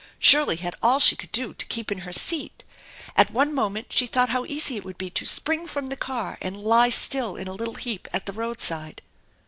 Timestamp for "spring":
5.27-5.67